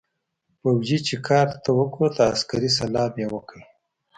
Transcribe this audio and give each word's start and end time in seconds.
فوجي 0.59 0.97
چې 1.07 1.15
کارت 1.27 1.53
ته 1.63 1.69
وکوت 1.79 2.13
عسکري 2.31 2.69
سلام 2.79 3.13
يې 3.21 3.27
وکړ. 3.33 3.59